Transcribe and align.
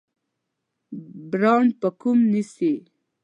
برانډ 1.29 1.69
په 1.81 1.89
پام 1.99 2.17
کې 2.23 2.27
نیسئ؟ 2.31 2.73